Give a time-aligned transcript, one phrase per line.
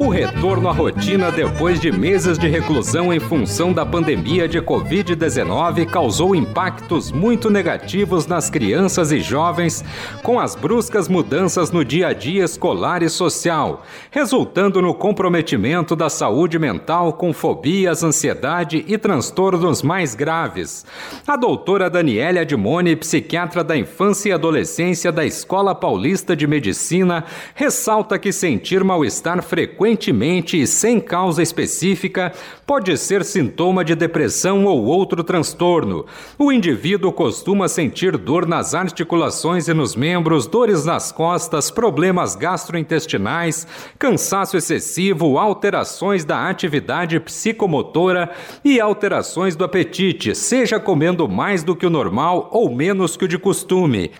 [0.00, 5.86] O retorno à rotina depois de meses de reclusão em função da pandemia de Covid-19
[5.86, 9.84] causou impactos muito negativos nas crianças e jovens,
[10.22, 13.82] com as bruscas mudanças no dia a dia escolar e social,
[14.12, 20.86] resultando no comprometimento da saúde mental com fobias, ansiedade e transtornos mais graves.
[21.26, 28.16] A doutora Daniela Admone, psiquiatra da infância e adolescência da Escola Paulista de Medicina, ressalta
[28.16, 29.42] que sentir mal-estar
[29.88, 32.32] frequentemente e sem causa específica
[32.66, 36.04] pode ser sintoma de depressão ou outro transtorno.
[36.38, 43.66] O indivíduo costuma sentir dor nas articulações e nos membros, dores nas costas, problemas gastrointestinais,
[43.98, 48.30] cansaço excessivo, alterações da atividade psicomotora
[48.62, 53.28] e alterações do apetite, seja comendo mais do que o normal ou menos que o
[53.28, 54.10] de costume.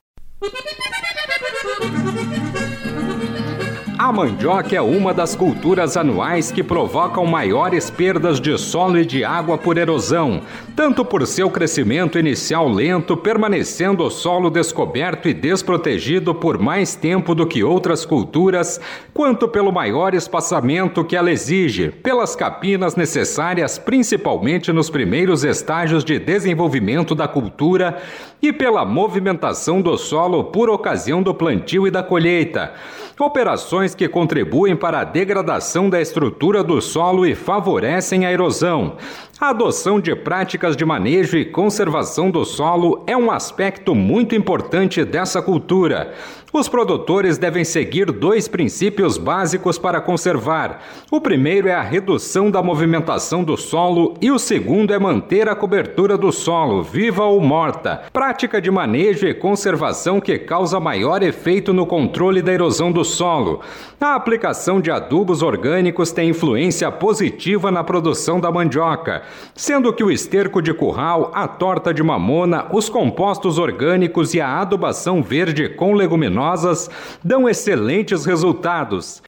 [4.09, 9.23] A mandioca é uma das culturas anuais que provocam maiores perdas de solo e de
[9.23, 10.41] água por erosão,
[10.75, 17.35] tanto por seu crescimento inicial lento, permanecendo o solo descoberto e desprotegido por mais tempo
[17.35, 18.81] do que outras culturas,
[19.13, 26.19] quanto pelo maior espaçamento que ela exige, pelas capinas necessárias principalmente nos primeiros estágios de
[26.19, 28.01] desenvolvimento da cultura
[28.41, 32.73] e pela movimentação do solo por ocasião do plantio e da colheita.
[33.19, 38.97] Operações que contribuem para a degradação da estrutura do solo e favorecem a erosão.
[39.41, 45.05] A adoção de práticas de manejo e conservação do solo é um aspecto muito importante
[45.05, 46.13] dessa cultura.
[46.53, 50.83] Os produtores devem seguir dois princípios básicos para conservar.
[51.11, 55.55] O primeiro é a redução da movimentação do solo e o segundo é manter a
[55.55, 58.03] cobertura do solo, viva ou morta.
[58.13, 63.61] Prática de manejo e conservação que causa maior efeito no controle da erosão do solo.
[64.01, 69.23] A aplicação de adubos orgânicos tem influência positiva na produção da mandioca,
[69.55, 74.61] sendo que o esterco de curral, a torta de mamona, os compostos orgânicos e a
[74.61, 76.91] adubação verde com leguminosas
[77.23, 79.23] dão excelentes resultados.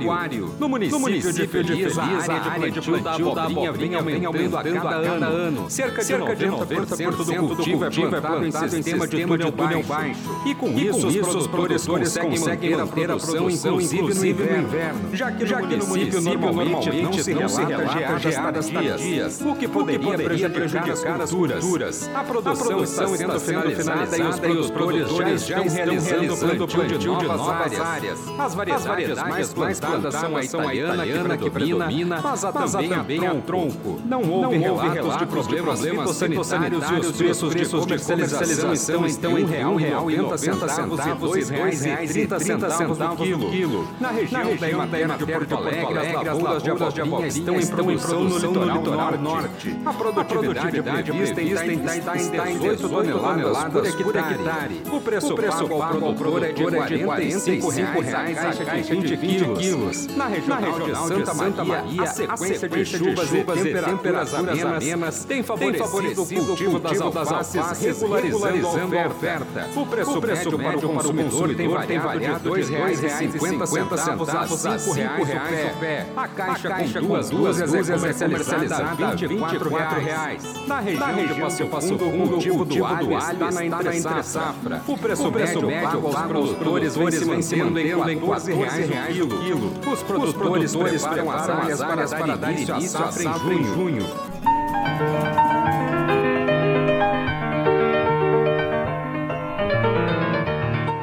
[0.00, 0.54] Agropecuário.
[0.58, 5.70] No município de Feliz, a área de plantio da abobrinha vem aumentando a cada ano.
[5.70, 10.20] Cerca de 90% do cultivo é plantado em sistema de túnel baixo.
[10.46, 14.70] E com isso, os produtores conseguem manter a produção, inclusive no inverno.
[15.12, 21.30] Já que no município normalmente não se relata geadas tardias, o que poderia prejudicar as
[21.30, 22.10] culturas.
[22.14, 28.18] A produção está sendo finalizada e os produtores já estão realizando plantio de novas áreas.
[28.38, 34.00] As variedades mais plantadas são a italiana, que predomina, mas há também a tronco.
[34.04, 40.38] Não houve relatos de problemas fitossanitários e os preços de comercialização estão entre R$ 1,90
[40.38, 43.88] centavos e R$ 2,30 centavos no quilo.
[44.00, 48.38] Na região da Emater de Porto Alegre, as lavouras de abobrinha estão em produção no
[48.38, 49.76] litoral norte.
[49.84, 54.82] A produtividade prevista está em 18 toneladas por hectare.
[54.90, 56.64] O preço pago ao produtor é de
[57.04, 59.60] 45 reais a caixa de 20 quilos.
[60.16, 66.26] Na regional de Santa Maria, a sequência de chuvas e temperaturas amenas tem favorecido o
[66.26, 69.68] cultivo das alfaces, regularizando a oferta.
[69.76, 69.86] O
[70.20, 76.06] preço médio para o consumidor tem variado de R$ 2,50 a R$ 5,00 o pé.
[76.16, 77.82] A caixa com duas dúzias é
[78.22, 80.42] comercializada a 24 reais.
[80.66, 84.82] Na região de Passo Fundo, o cultivo do alho está na entre-safra.
[84.86, 89.69] O preço médio aos produtores vem se mantendo em 14 reais o quilo.
[89.90, 90.02] Os
[90.32, 94.06] produtores preparam as áreas para dar início à safra em junho.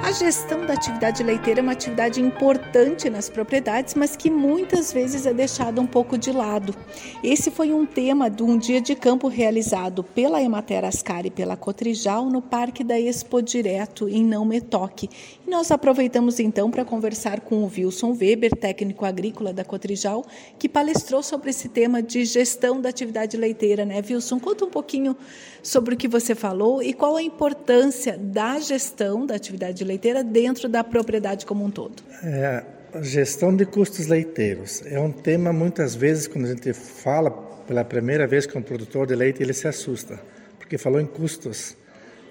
[0.08, 5.26] A gestão da atividade leiteira é uma atividade importante nas propriedades, mas que muitas vezes
[5.26, 6.74] é deixada um pouco de lado.
[7.22, 11.58] Esse foi um tema de um dia de campo realizado pela Emater Ascar e pela
[11.58, 15.10] Cotrijal no Parque da Expo Direto, em Não Metoque.
[15.46, 20.26] E nós aproveitamos então para conversar com o Wilson Weber, técnico agrícola da Cotrijal,
[20.58, 24.40] que palestrou sobre esse tema de gestão da atividade leiteira, né, Wilson?
[24.40, 25.18] Conta um pouquinho
[25.62, 30.24] sobre o que você falou e qual a importância da gestão da atividade leiteira leiteira
[30.24, 32.04] dentro da propriedade como um todo?
[32.24, 32.64] É,
[33.02, 37.32] gestão de custos leiteiros é um tema muitas vezes quando a gente fala
[37.68, 40.20] pela primeira vez com um produtor de leite ele se assusta
[40.60, 41.76] porque falou em custos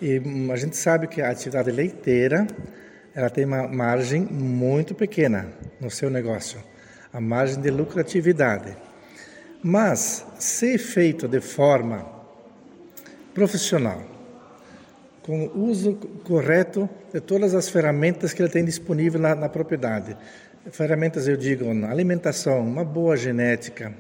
[0.01, 0.21] e
[0.53, 2.47] a gente sabe que a atividade leiteira
[3.15, 5.49] ela tem uma margem muito pequena
[5.81, 6.63] no seu negócio,
[7.11, 8.77] a margem de lucratividade.
[9.63, 12.07] Mas, se feito de forma
[13.33, 14.16] profissional,
[15.27, 20.17] com o uso correto de todas as ferramentas que ele tem disponível na, na propriedade,
[20.71, 23.93] ferramentas eu digo alimentação, uma boa genética,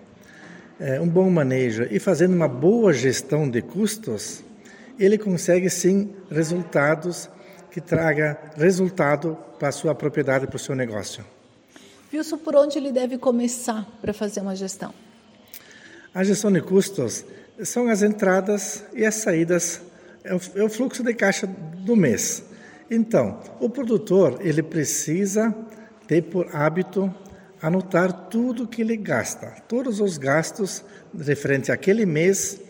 [0.78, 4.44] é, um bom manejo e fazendo uma boa gestão de custos,
[4.99, 7.28] ele consegue sim resultados
[7.70, 11.25] que traga resultado para a sua propriedade, para o seu negócio.
[12.12, 14.94] Wilson, por onde ele deve começar para fazer uma gestão?
[16.14, 17.25] A gestão de custos
[17.64, 19.82] são as entradas e as saídas,
[20.26, 22.44] é o, é o fluxo de caixa do mês.
[22.90, 25.55] Então, o produtor ele precisa
[26.06, 27.12] ter por hábito
[27.61, 30.84] anotar tudo que ele gasta, todos os gastos
[31.19, 32.61] referente àquele mês,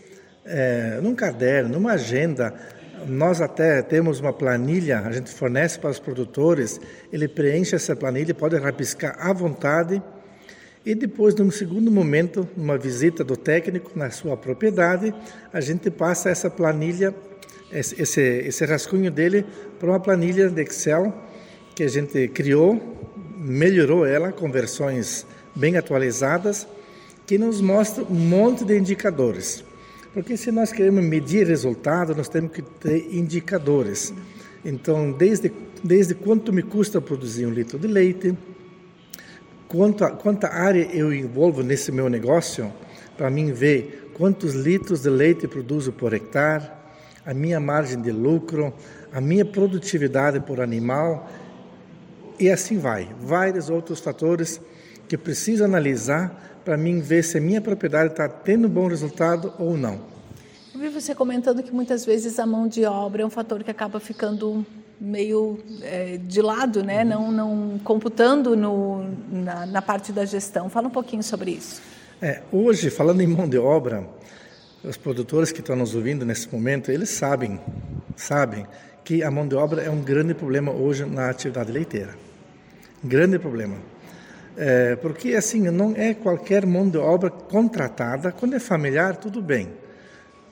[0.45, 2.53] é, num caderno, numa agenda.
[3.05, 6.79] Nós até temos uma planilha, a gente fornece para os produtores,
[7.11, 10.01] ele preenche essa planilha, pode rabiscar à vontade.
[10.85, 15.13] E depois, num segundo momento, numa visita do técnico na sua propriedade,
[15.51, 17.13] a gente passa essa planilha,
[17.71, 19.45] esse, esse rascunho dele,
[19.79, 21.13] para uma planilha de Excel
[21.75, 22.81] que a gente criou,
[23.37, 25.25] melhorou ela com versões
[25.55, 26.67] bem atualizadas,
[27.25, 29.63] que nos mostra um monte de indicadores.
[30.13, 34.13] Porque se nós queremos medir resultado, nós temos que ter indicadores.
[34.65, 35.51] Então, desde,
[35.83, 38.35] desde quanto me custa produzir um litro de leite,
[39.67, 42.71] quanto, quanta área eu envolvo nesse meu negócio,
[43.15, 46.71] para mim ver quantos litros de leite produzo por hectare,
[47.27, 48.73] a minha margem de lucro,
[49.11, 51.29] a minha produtividade por animal
[52.39, 53.09] e assim vai.
[53.19, 54.61] Vários outros fatores
[55.09, 59.75] que preciso analisar para mim ver se a minha propriedade está tendo bom resultado ou
[59.75, 59.99] não.
[60.73, 63.71] Eu vi você comentando que muitas vezes a mão de obra é um fator que
[63.71, 64.65] acaba ficando
[64.99, 67.03] meio é, de lado, né?
[67.03, 67.31] Uhum.
[67.31, 70.69] Não, não computando no, na, na, parte da gestão.
[70.69, 71.81] Fala um pouquinho sobre isso.
[72.21, 74.07] É, hoje, falando em mão de obra,
[74.87, 77.59] os produtores que estão nos ouvindo nesse momento, eles sabem,
[78.15, 78.65] sabem
[79.03, 82.15] que a mão de obra é um grande problema hoje na atividade leiteira.
[83.03, 83.75] Grande problema.
[84.55, 88.31] É, porque assim, não é qualquer mão de obra contratada.
[88.31, 89.69] Quando é familiar, tudo bem,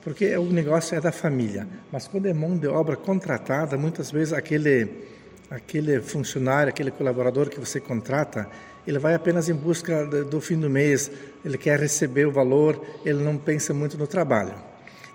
[0.02, 1.66] porque o negócio é da família.
[1.90, 4.88] Mas quando é mão de obra contratada, muitas vezes aquele,
[5.50, 8.48] aquele funcionário, aquele colaborador que você contrata,
[8.86, 11.10] ele vai apenas em busca do fim do mês,
[11.44, 14.54] ele quer receber o valor, ele não pensa muito no trabalho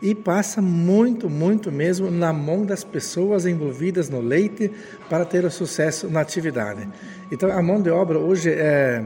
[0.01, 4.71] e passa muito, muito mesmo na mão das pessoas envolvidas no leite
[5.07, 6.89] para ter o sucesso na atividade.
[7.31, 9.05] Então, a mão de obra hoje é,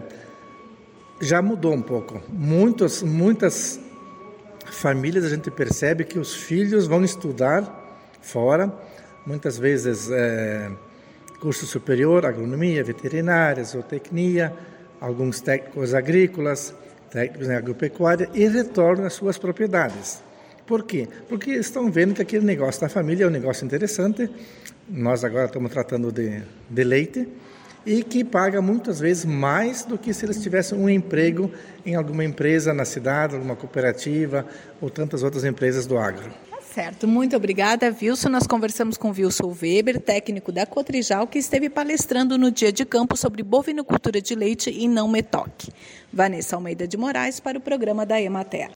[1.19, 2.21] já mudou um pouco.
[2.29, 3.79] Muitos, muitas
[4.71, 7.83] famílias a gente percebe que os filhos vão estudar
[8.21, 8.73] fora,
[9.25, 10.71] muitas vezes é,
[11.39, 14.53] curso superior, agronomia, veterinária, zootecnia,
[14.99, 16.73] alguns técnicos agrícolas,
[17.11, 20.23] técnicos em agropecuária e retornam às suas propriedades.
[20.65, 21.07] Por quê?
[21.29, 24.29] Porque estão vendo que aquele negócio da família é um negócio interessante.
[24.89, 27.27] Nós agora estamos tratando de, de leite
[27.85, 31.51] e que paga muitas vezes mais do que se eles tivessem um emprego
[31.85, 34.45] em alguma empresa na cidade, alguma cooperativa
[34.81, 36.31] ou tantas outras empresas do agro.
[36.75, 38.27] Certo, muito obrigada, Wilson.
[38.27, 43.15] Nós conversamos com Wilson Weber, técnico da Cotrijal, que esteve palestrando no dia de campo
[43.15, 45.71] sobre bovinocultura de leite e não metoque.
[46.11, 48.71] Vanessa Almeida de Moraes para o programa da Emater.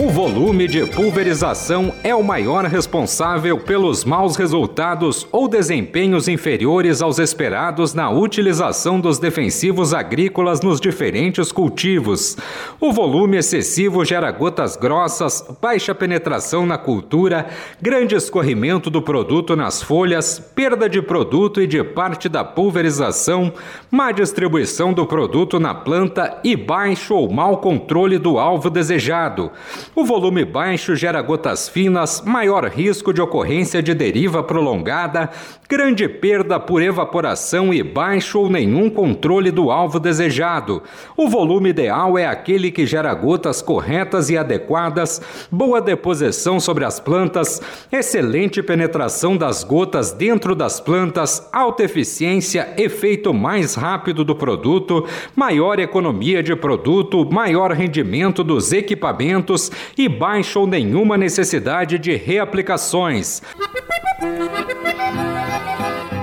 [0.00, 7.18] O volume de pulverização é o maior responsável pelos maus resultados ou desempenhos inferiores aos
[7.18, 12.36] esperados na utilização dos defensivos agrícolas nos diferentes cultivos.
[12.78, 17.48] O volume excessivo gera gotas grossas, baixa penetração na cultura,
[17.82, 23.52] grande escorrimento do produto nas folhas, perda de produto e de parte da pulverização,
[23.90, 29.50] má distribuição do produto na planta e baixo ou mau controle do alvo desejado.
[29.94, 35.30] O volume baixo gera gotas finas, maior risco de ocorrência de deriva prolongada,
[35.68, 40.82] grande perda por evaporação e baixo ou nenhum controle do alvo desejado.
[41.16, 47.00] O volume ideal é aquele que gera gotas corretas e adequadas, boa deposição sobre as
[47.00, 55.04] plantas, excelente penetração das gotas dentro das plantas, alta eficiência, efeito mais rápido do produto,
[55.34, 63.42] maior economia de produto, maior rendimento dos equipamentos e baixa ou nenhuma necessidade de reaplicações.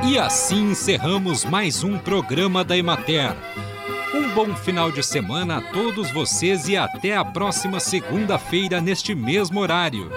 [0.08, 3.36] E assim encerramos mais um programa da Emater.
[4.14, 9.60] Um bom final de semana a todos vocês e até a próxima segunda-feira neste mesmo
[9.60, 10.10] horário.